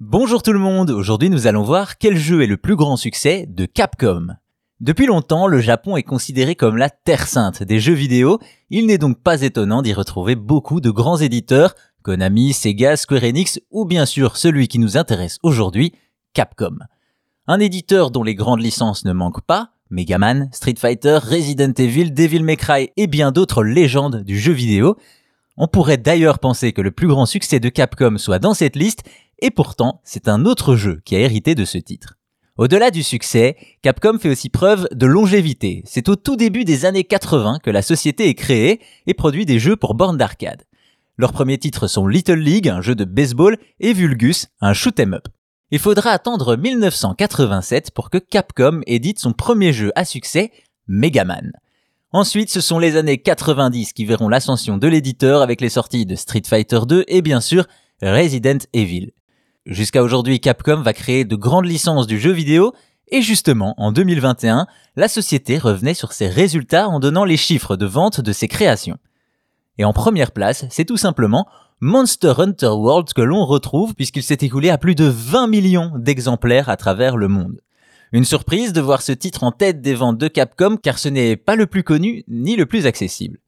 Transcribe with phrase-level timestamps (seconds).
[0.00, 3.46] Bonjour tout le monde, aujourd'hui nous allons voir quel jeu est le plus grand succès
[3.48, 4.26] de Capcom.
[4.78, 8.38] Depuis longtemps, le Japon est considéré comme la terre sainte des jeux vidéo,
[8.68, 13.58] il n'est donc pas étonnant d'y retrouver beaucoup de grands éditeurs, Konami, Sega, Square Enix
[13.70, 15.94] ou bien sûr celui qui nous intéresse aujourd'hui,
[16.34, 16.76] Capcom.
[17.46, 22.10] Un éditeur dont les grandes licences ne manquent pas, Mega Man, Street Fighter, Resident Evil,
[22.10, 24.98] Devil May Cry et bien d'autres légendes du jeu vidéo.
[25.56, 29.04] On pourrait d'ailleurs penser que le plus grand succès de Capcom soit dans cette liste,
[29.40, 32.16] et pourtant, c'est un autre jeu qui a hérité de ce titre.
[32.56, 35.82] Au-delà du succès, Capcom fait aussi preuve de longévité.
[35.84, 39.58] C'est au tout début des années 80 que la société est créée et produit des
[39.58, 40.62] jeux pour bornes d'arcade.
[41.18, 45.14] Leurs premiers titres sont Little League, un jeu de baseball, et Vulgus, un shoot 'em
[45.14, 45.28] up.
[45.70, 50.50] Il faudra attendre 1987 pour que Capcom édite son premier jeu à succès,
[50.86, 51.52] Mega Man.
[52.12, 56.14] Ensuite, ce sont les années 90 qui verront l'ascension de l'éditeur avec les sorties de
[56.14, 57.66] Street Fighter 2 et bien sûr
[58.00, 59.12] Resident Evil.
[59.66, 62.72] Jusqu'à aujourd'hui, Capcom va créer de grandes licences du jeu vidéo
[63.08, 67.84] et justement, en 2021, la société revenait sur ses résultats en donnant les chiffres de
[67.84, 68.98] vente de ses créations.
[69.78, 71.48] Et en première place, c'est tout simplement
[71.80, 76.68] Monster Hunter World que l'on retrouve puisqu'il s'est écoulé à plus de 20 millions d'exemplaires
[76.68, 77.60] à travers le monde.
[78.12, 81.36] Une surprise de voir ce titre en tête des ventes de Capcom car ce n'est
[81.36, 83.40] pas le plus connu ni le plus accessible.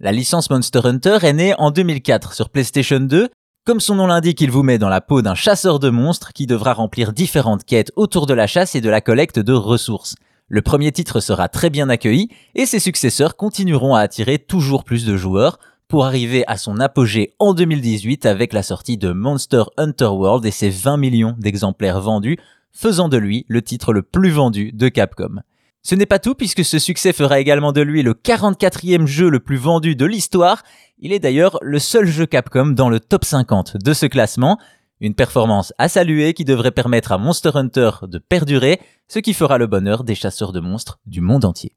[0.00, 3.28] La licence Monster Hunter est née en 2004 sur PlayStation 2
[3.66, 6.46] comme son nom l'indique, il vous met dans la peau d'un chasseur de monstres qui
[6.46, 10.16] devra remplir différentes quêtes autour de la chasse et de la collecte de ressources.
[10.48, 15.04] Le premier titre sera très bien accueilli et ses successeurs continueront à attirer toujours plus
[15.04, 20.06] de joueurs pour arriver à son apogée en 2018 avec la sortie de Monster Hunter
[20.06, 22.38] World et ses 20 millions d'exemplaires vendus,
[22.72, 25.42] faisant de lui le titre le plus vendu de Capcom.
[25.82, 29.40] Ce n'est pas tout puisque ce succès fera également de lui le 44e jeu le
[29.40, 30.62] plus vendu de l'histoire.
[30.98, 34.58] Il est d'ailleurs le seul jeu Capcom dans le top 50 de ce classement.
[35.00, 39.56] Une performance à saluer qui devrait permettre à Monster Hunter de perdurer, ce qui fera
[39.56, 41.72] le bonheur des chasseurs de monstres du monde entier.